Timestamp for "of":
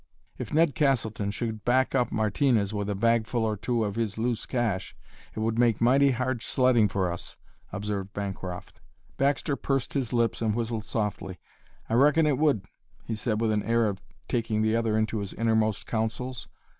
3.83-3.97, 13.85-14.01